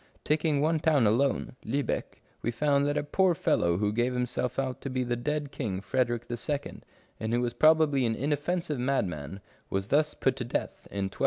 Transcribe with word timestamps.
Taking 0.23 0.61
one 0.61 0.79
town 0.79 1.05
alone, 1.05 1.57
Lubeck, 1.63 2.19
we 2.41 2.49
find 2.49 2.87
that 2.87 2.97
a 2.97 3.03
poor 3.03 3.35
fellow 3.35 3.77
who 3.77 3.93
gave 3.93 4.13
himself 4.15 4.57
out 4.57 4.81
to 4.81 4.89
be 4.89 5.03
the 5.03 5.15
dead 5.15 5.51
king 5.51 5.79
Frederick 5.79 6.27
92 6.27 6.27
r 6.27 6.33
L 6.33 6.37
Strange 6.37 6.61
Pains 6.63 6.73
and 6.73 6.83
Penalties 6.83 6.93
II., 7.13 7.17
and 7.25 7.33
who 7.33 7.41
was 7.41 7.53
probably 7.53 8.05
an 8.07 8.15
inoffensive 8.15 8.79
madman, 8.79 9.41
was 9.69 9.89
thus 9.89 10.15
put 10.15 10.35
to 10.37 10.43
death 10.43 10.87
in 10.89 11.03
1287. 11.03 11.17